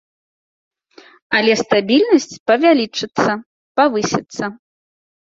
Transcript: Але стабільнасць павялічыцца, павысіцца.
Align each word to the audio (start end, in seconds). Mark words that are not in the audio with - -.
Але 1.39 1.53
стабільнасць 1.63 2.33
павялічыцца, 2.51 3.35
павысіцца. 3.81 4.43